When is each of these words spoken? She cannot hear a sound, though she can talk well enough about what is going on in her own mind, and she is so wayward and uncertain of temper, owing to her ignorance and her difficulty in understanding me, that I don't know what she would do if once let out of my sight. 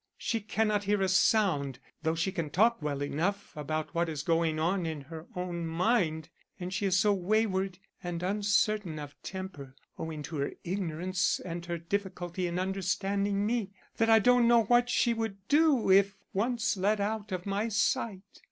She 0.17 0.39
cannot 0.41 0.85
hear 0.85 0.99
a 1.03 1.07
sound, 1.07 1.77
though 2.01 2.15
she 2.15 2.31
can 2.31 2.49
talk 2.49 2.81
well 2.81 3.03
enough 3.03 3.55
about 3.55 3.93
what 3.93 4.09
is 4.09 4.23
going 4.23 4.57
on 4.59 4.87
in 4.87 5.01
her 5.01 5.27
own 5.35 5.67
mind, 5.67 6.29
and 6.59 6.73
she 6.73 6.87
is 6.87 6.97
so 6.99 7.13
wayward 7.13 7.77
and 8.01 8.23
uncertain 8.23 8.97
of 8.97 9.15
temper, 9.21 9.75
owing 9.99 10.23
to 10.23 10.37
her 10.37 10.53
ignorance 10.63 11.39
and 11.45 11.67
her 11.67 11.77
difficulty 11.77 12.47
in 12.47 12.57
understanding 12.57 13.45
me, 13.45 13.73
that 13.97 14.09
I 14.09 14.17
don't 14.17 14.47
know 14.47 14.63
what 14.63 14.89
she 14.89 15.13
would 15.13 15.47
do 15.47 15.91
if 15.91 16.17
once 16.33 16.75
let 16.75 16.99
out 16.99 17.31
of 17.31 17.45
my 17.45 17.67
sight. 17.69 18.23